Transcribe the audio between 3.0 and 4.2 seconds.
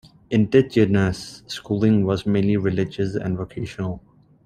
and vocational.